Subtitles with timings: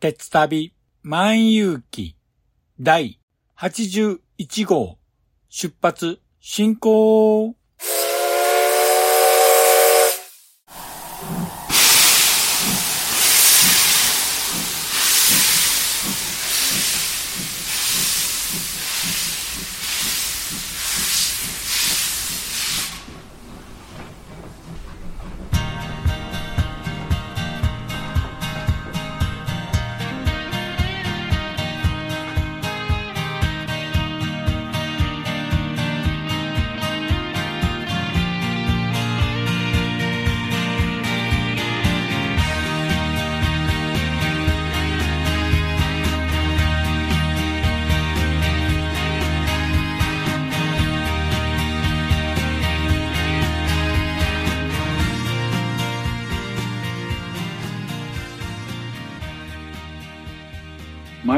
[0.00, 0.72] 鉄旅
[1.02, 2.16] 万有記
[2.82, 3.18] 第
[3.58, 4.96] 81号。
[5.50, 7.54] 出発進行。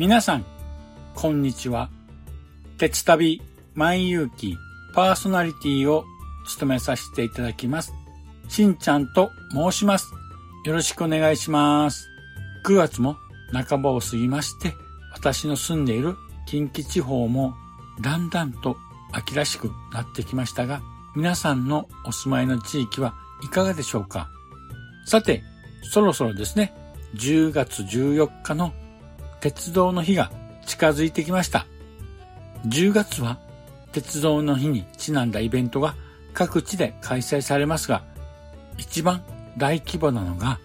[0.00, 0.46] 皆さん、
[1.14, 1.90] こんにちは。
[2.78, 3.42] 鉄旅
[3.74, 4.56] 万有記
[4.94, 6.06] パーソナリティを
[6.46, 7.92] 務めさせていただきます。
[8.48, 10.10] しんちゃんと申します。
[10.64, 12.08] よろしくお願いします。
[12.64, 13.18] 9月も
[13.52, 14.72] 半ばを過ぎまして、
[15.12, 17.52] 私の住んでいる近畿地方も
[18.00, 18.78] だんだんと
[19.12, 20.80] 秋らしくなってきましたが、
[21.14, 23.12] 皆さんのお住まいの地域は
[23.44, 24.30] いかがでしょうか
[25.04, 25.42] さて、
[25.82, 26.72] そろそろですね、
[27.16, 28.72] 10月14日の
[29.40, 30.30] 鉄道の日が
[30.66, 31.66] 近づいてきました。
[32.66, 33.38] 10月は
[33.92, 35.94] 鉄道の日にちなんだイベントが
[36.32, 38.02] 各地で開催されますが、
[38.78, 39.22] 一番
[39.56, 40.60] 大規模なのが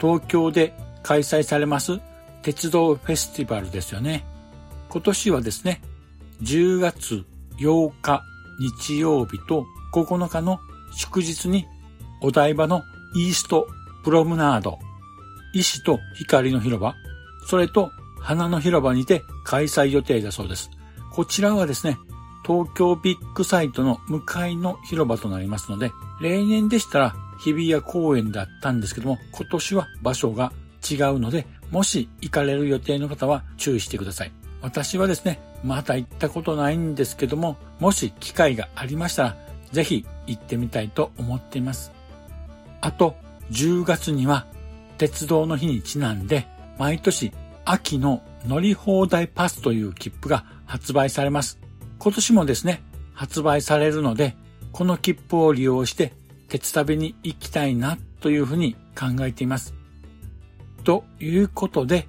[0.00, 2.00] 東京で開催されます
[2.42, 4.24] 鉄道フェスティバルですよね。
[4.88, 5.80] 今年はですね、
[6.42, 7.24] 10月
[7.60, 8.24] 8日
[8.58, 10.58] 日曜日と9日の
[10.92, 11.66] 祝日に
[12.22, 12.82] お台場の
[13.14, 13.66] イースト
[14.04, 14.78] プロムナード、
[15.54, 16.94] 石と光の広場、
[17.46, 20.70] それと花の広場にて開催予定だそうです。
[21.12, 21.98] こちらはですね、
[22.46, 30.52] 東京ビッグサイトの向かいの広場となりますので、例年でしたら日比谷公園だったんですけども、今年は場所が
[30.88, 34.32] 違うので、もし行かれる予定の方は注意してください。
[34.62, 39.36] 私はですね、まだ行ったことないんですけども、もし機会がありましたら、
[39.72, 41.92] ぜひ行ってみたいと思っています。
[42.80, 43.16] あと、
[43.50, 44.46] 10月には
[44.98, 46.46] 鉄道の日にちなんで、
[46.80, 47.30] 毎年
[47.66, 51.60] 秋の乗り放題パスという切符が発売されます。
[51.98, 52.82] 今年もですね、
[53.12, 54.34] 発売されるので、
[54.72, 56.14] この切符を利用して
[56.48, 59.74] 鉄旅に行きたいなというふうに考えています。
[60.82, 62.08] ということで、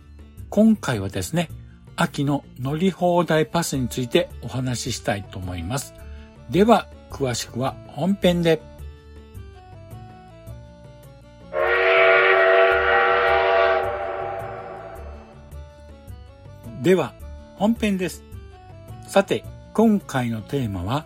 [0.49, 1.49] 今回はですね、
[1.97, 5.93] 秋の乗り放題パスについてお話ししたいと思います。
[6.49, 8.70] では、詳しくは本編で。
[16.81, 17.13] では、
[17.57, 18.23] 本編です。
[19.07, 19.45] さて、
[19.75, 21.05] 今回のテーマは、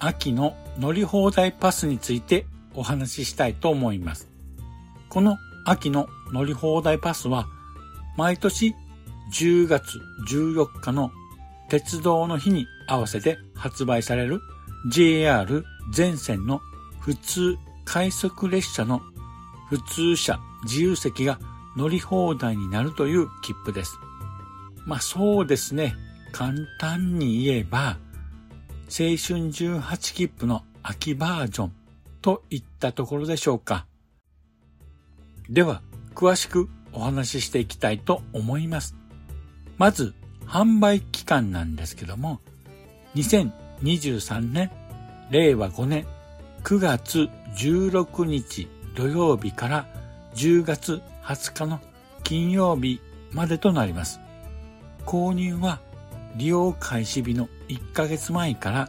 [0.00, 4.28] 秋の乗り放題パスについてお話ししたいと思います。
[5.08, 7.46] この秋の乗り放題パスは、
[8.16, 8.74] 毎年
[9.32, 11.12] 10月14日の
[11.68, 14.40] 鉄道の日に合わせて発売される
[14.90, 16.60] JR 全線の
[16.98, 19.00] 普通快速列車の
[19.68, 21.38] 普通車自由席が
[21.76, 24.00] 乗り放題になるという切符です。
[24.86, 25.94] まあそうですね。
[26.32, 27.98] 簡単に言えば、
[28.88, 31.72] 青春18切符の秋バージョン
[32.20, 33.86] といったところでしょうか。
[35.48, 35.82] では、
[36.14, 38.94] 詳しくお話ししていきたいと思います。
[39.78, 40.14] まず、
[40.46, 42.40] 販売期間なんですけども、
[43.14, 44.70] 2023年、
[45.30, 46.06] 令和5年
[46.64, 49.86] 9月16日土曜日から
[50.34, 51.80] 10月20日の
[52.22, 53.00] 金曜日
[53.32, 54.20] までとなります。
[55.06, 55.80] 購入は
[56.36, 58.88] 利用開始日の1ヶ月前から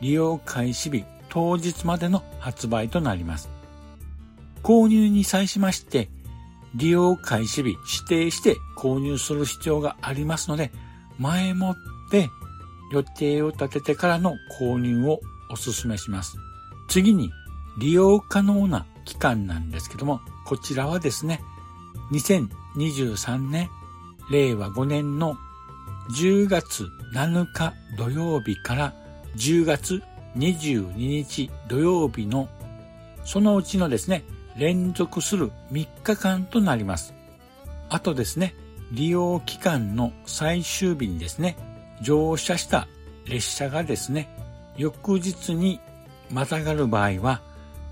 [0.00, 3.48] 利用開始日当日までの発売となります。
[4.62, 6.08] 購入に際しまして、
[6.74, 10.70] 利用開始日指定して購入する必要がありますので、
[11.18, 11.76] 前もっ
[12.10, 12.28] て
[12.92, 15.20] 予定を立ててからの購入を
[15.50, 16.36] お勧めします。
[16.88, 17.30] 次に
[17.78, 21.40] 利用可能な期間なんですけども、こちらはですね、
[22.12, 23.70] 2023年
[24.30, 25.36] 令和5年の
[26.10, 28.94] 10月7日土曜日から
[29.36, 30.02] 10月
[30.36, 32.48] 22日土曜日の
[33.24, 34.24] そのうちのですね、
[34.56, 37.14] 連続する3日間となります。
[37.88, 38.54] あとですね、
[38.90, 41.56] 利用期間の最終日にですね、
[42.02, 42.88] 乗車した
[43.26, 44.28] 列車がですね、
[44.76, 45.80] 翌日に
[46.30, 47.42] またがる場合は、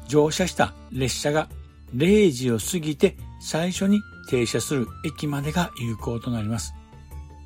[0.08, 1.48] 乗車した列車が
[1.94, 6.74] 0時を過ぎて最初に停車する駅までが有効となります。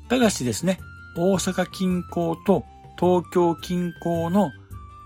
[0.09, 0.79] ただしですね、
[1.17, 2.65] 大阪近郊と
[2.99, 4.51] 東京近郊の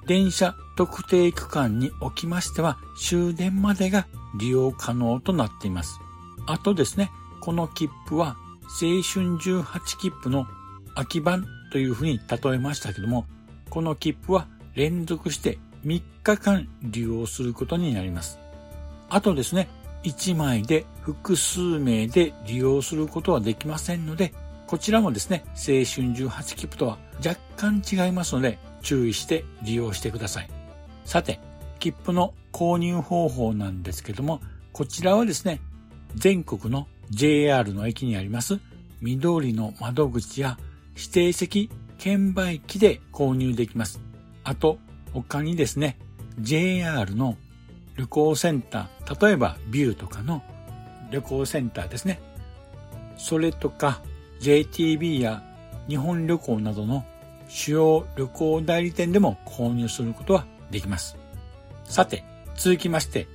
[0.07, 4.07] 電車特定区間におきましては終電までが
[4.40, 6.00] 利用可能となっています。
[6.48, 7.12] あとですね、
[7.42, 10.46] この切符は青春18切符の
[10.96, 13.25] 空き版というふうに例えましたけども、
[13.69, 18.40] この切符は連続して3日間利用することになります。
[19.10, 19.69] あとですね、
[20.04, 24.34] 1枚で複数名で利用することはできませんので、
[24.69, 30.50] こちらもですね、青春18切符とは若干違いますので、注意して利用してください。
[31.06, 31.39] さて、
[31.80, 35.60] 切符の購入方法なんですけども、こちらはですね、
[36.13, 38.60] 全国の JR の駅にあります
[39.01, 40.60] 緑の窓口や
[40.95, 44.00] 指定席券売機で購入できます。
[44.44, 44.77] あと、
[45.13, 45.98] 他にですね、
[46.42, 47.38] JR の
[47.98, 50.44] 旅行センター、例えばビューとかの
[51.10, 52.22] 旅行センターですね。
[53.18, 54.04] それとか
[54.41, 55.44] JTB や
[55.88, 57.06] 日本旅行などの
[57.47, 61.18] 主要旅行代理店でも購入することはできます。
[61.83, 62.24] さて、
[62.56, 63.27] 続きまして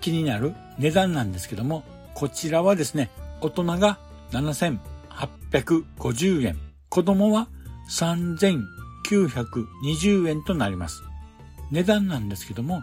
[0.00, 3.08] 気になる値段なんですけども、こちらはですね、
[3.40, 3.98] 大人が
[4.32, 7.48] 7850円、子供は
[7.90, 11.02] 3920円となります。
[11.70, 12.82] 値段なんですけども、青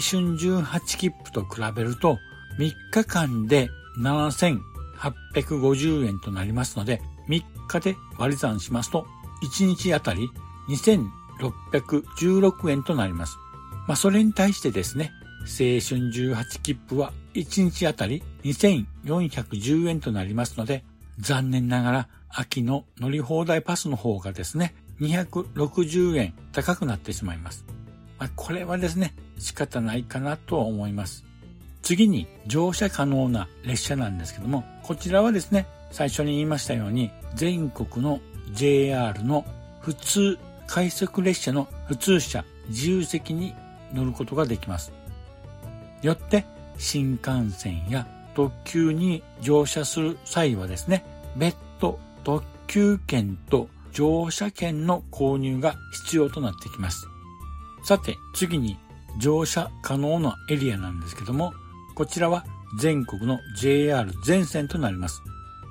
[0.00, 2.18] 春18切符と比べると
[2.58, 3.68] 3日間で
[3.98, 9.06] 7850 850円となりますので、3日で割り算しますと
[9.42, 10.30] 1日あたり
[10.68, 13.38] 2616円となります。
[13.86, 15.12] まあ、それに対してですね、
[15.42, 20.84] 青春18切符は1日あたり2410円となりますので、
[21.18, 27.64] 残念ながら秋の乗り放題パスの方がですね、260円高くなってしまいます。
[28.18, 31.25] まあ、これはですね、仕方ないかなとは思います。
[31.82, 38.20] 次に乗車可能な列車なんですけども、こちらはですね、最初に言いましたように、全国の
[38.52, 39.44] JR の
[39.80, 43.54] 普通快速列車の普通車自由席に
[43.92, 44.92] 乗ることができます。
[46.02, 46.44] よって
[46.78, 51.04] 新幹線や特急に乗車する際はですね、
[51.36, 57.06] 別途特急券と乗車券の購入が必要となってきます。
[57.84, 58.76] さて、次に
[59.18, 61.54] 乗車可能なエリアなんですけども、
[61.96, 62.44] こちらは
[62.78, 65.22] 全国の JR 全線となります。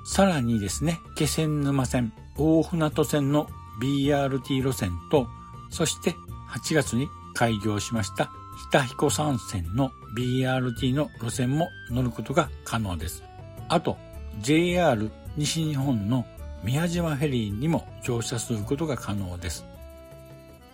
[0.04, 3.48] さらにですね、気仙沼線、大船渡線の
[3.80, 5.28] BRT 路線と、
[5.70, 6.16] そして
[6.50, 8.30] 8月に開業しました
[8.70, 13.22] 北彦山線の BRT の路線も乗ることが可能です。
[13.68, 13.96] あと、
[14.40, 16.26] JR 西日本の
[16.64, 19.64] 宮島フェリーにも乗車することが可能です。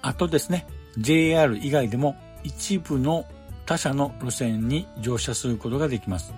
[0.01, 0.67] あとですね、
[0.97, 3.27] JR 以外でも一部の
[3.73, 6.35] 他社の路線に乗車することができます。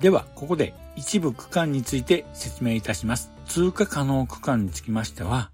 [0.00, 3.30] では、ここで一部区間について説明いたします。
[3.46, 5.52] 通過可能区間につきましては、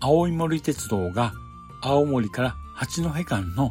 [0.00, 1.34] 青い森鉄道が
[1.82, 3.70] 青森から八戸間の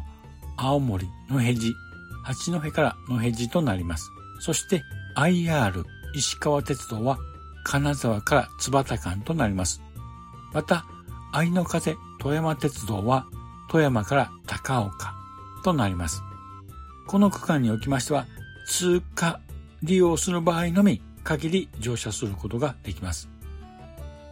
[0.56, 1.74] 青森のへじ、
[2.24, 4.08] 八戸からのへじとなります。
[4.40, 4.82] そして
[5.18, 7.18] IR 石川鉄道は
[7.64, 9.82] 金沢から津幡間となります。
[10.54, 10.86] また、
[11.30, 13.26] 愛の風富山鉄道は
[13.68, 15.14] 富山から高岡
[15.62, 16.22] となります。
[17.06, 18.26] この区間におきましては、
[18.66, 19.40] 通過
[19.82, 23.28] 利用する場合のみ限り乗車することができます。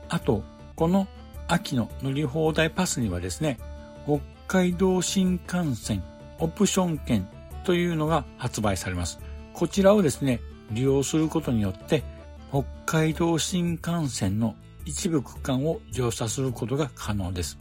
[0.09, 0.43] あと、
[0.76, 1.07] この
[1.49, 3.59] 秋の乗り放題パスにはですね、
[4.05, 6.02] 北海道新幹線
[6.38, 7.29] オプション券
[7.64, 9.21] というのが発売されます。
[9.52, 12.02] こちらをですね、利用することによって、
[12.50, 17.59] 北海道新幹線の一部区間を乗車することが可能です。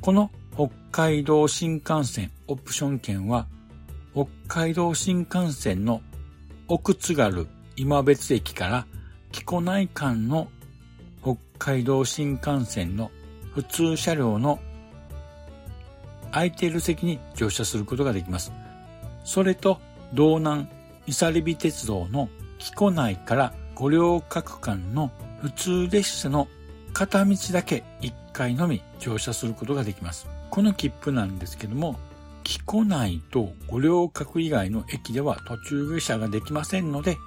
[0.00, 3.46] この北海道新幹線オプション券は、
[4.14, 6.02] 北海道新幹線の
[6.68, 8.86] 奥津軽今別駅から
[9.30, 10.48] 木古内間の
[11.22, 13.10] 北海道新幹線の
[13.54, 14.58] 普通車両の
[16.30, 18.52] 空いている席に乗車することができます。
[19.24, 19.80] それと、
[20.12, 20.68] 道南
[21.06, 22.28] 伊佐リビ鉄道の
[22.58, 26.48] 木古内から五両各間の普通列車の
[26.92, 30.26] 片道だけ1回のみ乗車することができます。
[30.50, 31.96] この切符なんですけども、
[32.42, 37.18] 木古内と五両郭以外の駅では途中下車ができませんので、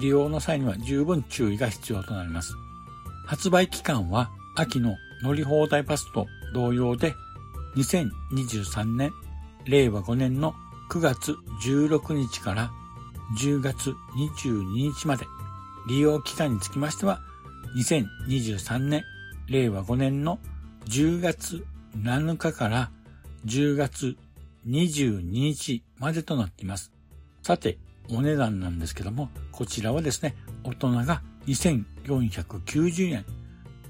[0.00, 2.54] 利用の際には十分注意が必要となります。
[3.26, 7.14] 発売期間は秋の乗り放題パスと同様で、
[7.76, 9.12] 2023年
[9.66, 10.54] 令和5年の
[10.90, 12.70] 9月16日から
[13.38, 15.26] 10月22日まで、
[15.88, 17.20] 利用期間につきましては、
[17.76, 19.04] 2023年
[19.48, 20.38] 令和5年の
[20.86, 21.64] 10月
[21.98, 22.90] 7日から
[23.46, 24.16] 10月
[24.68, 26.92] 22日までとなっています。
[27.42, 27.78] さて、
[28.10, 33.24] お値段なんですけども、こちらはですね、大人が2490円、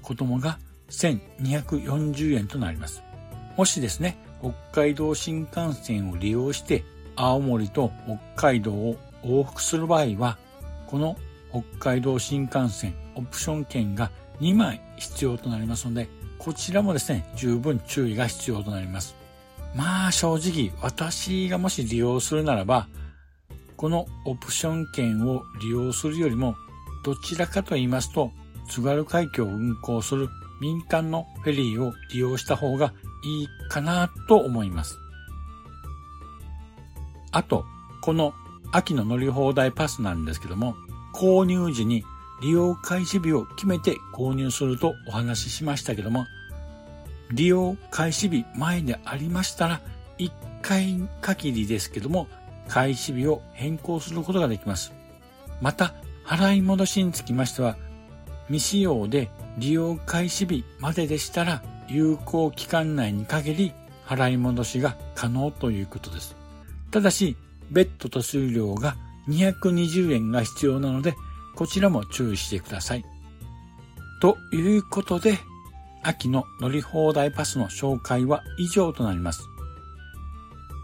[0.01, 0.57] 子供が
[0.89, 3.03] 1240円となります。
[3.57, 6.85] もしですね、北海道新幹線を利用して
[7.17, 10.37] 青森と北海道を往復する場合は、
[10.87, 11.17] この
[11.51, 16.07] 北海道新幹線オプション券が2枚必要となりますので、
[16.37, 19.18] こちらもですね、十分注意が必要となります。
[19.75, 22.87] まあ正直、私がもし利用するならば、
[23.77, 26.55] このオプション券を利用するよりも、
[27.03, 28.31] どちらかと言いますと、
[28.69, 34.97] 津軽海峡を運航する民間のフェリーを利用した方がいいかなと思います。
[37.31, 37.65] あと、
[38.01, 38.33] この
[38.71, 40.75] 秋の乗り放題パスなんですけども、
[41.13, 42.03] 購入時に
[42.41, 46.25] 利用開始日を決めて購入するとお話ししましたけども、
[47.31, 49.81] 利用開始日前でありましたら、
[50.17, 50.31] 1
[50.61, 52.27] 回限りですけども、
[52.67, 54.93] 開始日を変更することができます。
[55.61, 55.93] また、
[56.25, 57.77] 払い戻しにつきましては、
[58.47, 63.73] 未使用で利用開始日まででしたら、有効期間内に限り
[64.05, 66.35] 払い戻しが可能ということです。
[66.91, 67.35] ただし、
[67.71, 68.95] 別途手数料が
[69.27, 71.15] 220円が必要なので、
[71.55, 73.05] こちらも注意してください。
[74.21, 75.39] ということで、
[76.03, 79.43] 秋の乗り放題パスの紹介は以上となります。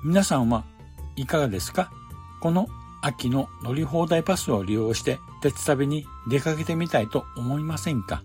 [0.04, 0.66] 皆さんは
[1.16, 1.92] いかがですか？
[2.42, 2.68] この
[3.02, 8.24] 秋の乗り放題パスを利用して鉄旅に出かけてみたいと思いませんか？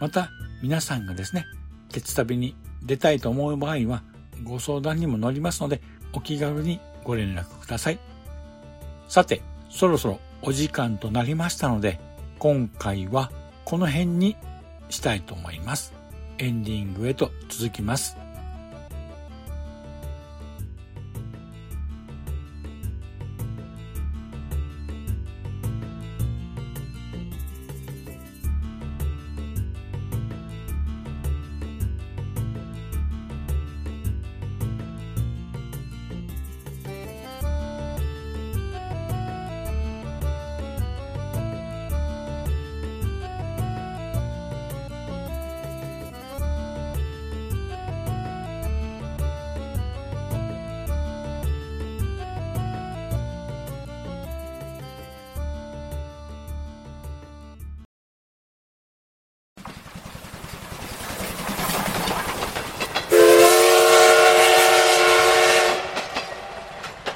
[0.00, 0.30] また
[0.62, 1.44] 皆さんがですね、
[1.90, 4.02] 鉄旅に出たいと思う場合は
[4.44, 5.80] ご相談にも乗りますので
[6.12, 7.98] お気軽にご連絡ください。
[9.08, 12.00] さて、そろそろお時間となりましたので、
[12.38, 13.30] 今回は
[13.64, 14.36] この辺に
[14.88, 15.92] したいと思います。
[16.38, 18.25] エンディングへと続きます。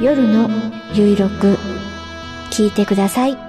[0.00, 0.48] 夜の
[0.94, 1.58] ゆいろく
[2.50, 3.47] 聞いてください。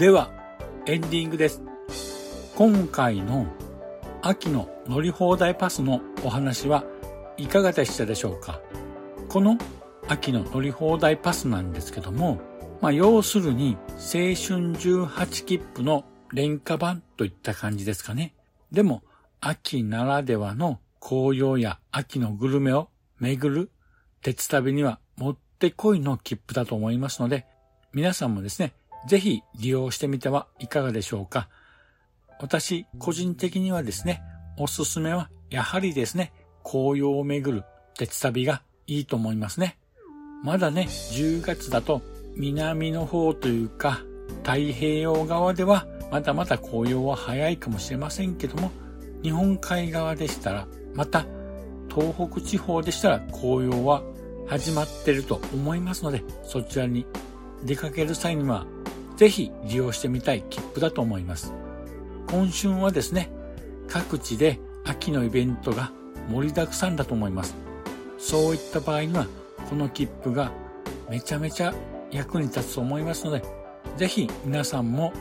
[0.00, 0.30] では、
[0.86, 1.60] エンディングです。
[2.56, 3.46] 今回の
[4.22, 6.86] 秋の乗り放題パスのお話は
[7.36, 8.62] いかがでしたでしょうか？
[9.28, 9.58] この
[10.08, 12.40] 秋の乗り放題パスなんですけども、
[12.80, 18.32] まあ、要するに青春18切符の廉価版といった感じですかね。
[18.72, 19.02] でも、
[19.42, 22.88] 秋ならではの紅葉や秋のグルメを
[23.18, 23.70] 巡る
[24.22, 27.44] 鉄旅にはもってこいの切符だと思いますので、
[27.92, 28.72] 皆さんもですね、
[29.06, 31.48] ぜひ利用してみてはいかがでしょうか。
[32.40, 34.22] 私、個人的にはですね、
[34.58, 36.32] おすすめはやはりですね、
[36.64, 37.64] 紅葉を巡る
[37.96, 39.78] 鉄旅がいいと思いますね。
[40.42, 42.02] まだね、10月だと
[42.36, 44.00] 南の方というか
[44.42, 48.70] 太平洋側ではまだまだ紅葉は早いかもしれませんけども、
[49.22, 51.26] 日本海側でしたら、また
[51.94, 54.02] 東北地方でしたら紅葉は
[54.46, 57.06] 始まってると思いますので、そちらに
[57.64, 58.66] 出かける際には
[59.20, 61.52] ぜひ利用してみたい切符だと思います。
[62.30, 63.30] 今春はですね、
[63.86, 65.92] 各地で秋のイベントが
[66.30, 67.54] 盛りだくさんだと思います。
[68.16, 69.26] そういった場合には、
[69.68, 70.50] この切符が
[71.10, 71.74] めちゃめちゃ
[72.10, 73.42] 役に立つと思いますので、
[73.98, 75.12] ぜひ皆さんも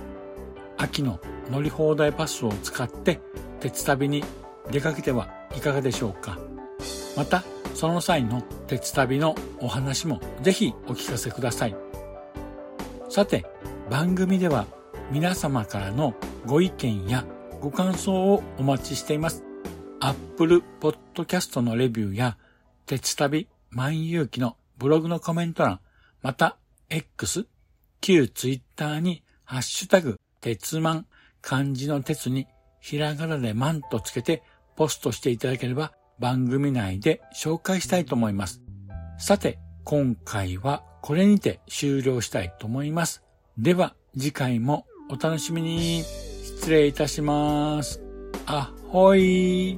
[0.77, 1.19] 秋の
[1.51, 3.19] 乗り放題パスを使って
[3.59, 4.23] 鉄旅に
[4.71, 5.27] 出かけては
[5.57, 6.39] いかがでしょうか。
[7.17, 11.75] また、その際の鉄旅のお話もぜひお聞かせください。
[13.09, 13.45] さて、
[13.89, 14.67] 番組では
[15.11, 16.13] 皆様からの
[16.45, 17.25] ご意見や
[17.59, 19.43] ご感想をお待ちしています。
[19.99, 22.37] Apple Podcast のレビューや
[22.85, 25.79] 鉄旅万有機のブログのコメント欄、
[26.21, 26.57] また
[26.89, 27.47] X、
[27.99, 31.05] 旧 Twitter にハッシュタグ鉄マン
[31.41, 32.45] 漢字の鉄に
[32.79, 34.43] ひらがなでマンとつけて
[34.75, 38.61] ポストしていただければ番組内で紹介したいと思います。
[39.17, 43.23] さて、今回はこれにて終了したいと思います。
[43.61, 46.01] では次回もお楽しみに。
[46.01, 48.01] 失礼いたします。
[48.45, 49.77] あほい。